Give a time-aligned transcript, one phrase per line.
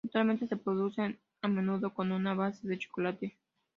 [0.03, 3.37] Actualmente se producen a menudo con una base de chocolate.